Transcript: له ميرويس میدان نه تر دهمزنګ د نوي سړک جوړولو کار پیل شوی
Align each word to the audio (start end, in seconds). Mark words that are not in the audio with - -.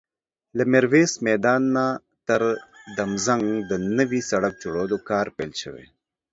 له 0.57 0.63
ميرويس 0.71 1.13
میدان 1.27 1.61
نه 1.75 1.85
تر 2.27 2.41
دهمزنګ 2.95 3.43
د 3.69 3.71
نوي 3.97 4.21
سړک 4.29 4.53
جوړولو 4.63 4.97
کار 5.09 5.25
پیل 5.37 5.51
شوی 5.61 5.85